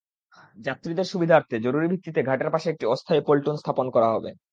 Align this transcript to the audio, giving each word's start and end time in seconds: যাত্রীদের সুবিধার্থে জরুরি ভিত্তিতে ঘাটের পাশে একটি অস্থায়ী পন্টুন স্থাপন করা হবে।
যাত্রীদের 0.57 1.07
সুবিধার্থে 1.11 1.55
জরুরি 1.59 1.87
ভিত্তিতে 1.87 2.21
ঘাটের 2.23 2.49
পাশে 2.53 2.67
একটি 2.69 2.85
অস্থায়ী 2.85 3.21
পন্টুন 3.27 3.55
স্থাপন 3.57 3.87
করা 3.95 4.09
হবে। 4.15 4.29